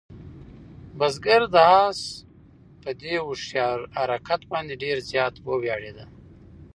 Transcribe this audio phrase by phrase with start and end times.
[0.97, 1.99] بزګر د آس
[2.81, 6.05] په دې هوښیار حرکت باندې ډېر زیات وویاړېده.